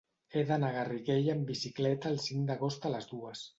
[0.35, 3.49] He d'anar a Garriguella amb bicicleta el cinc d'agost a les dues.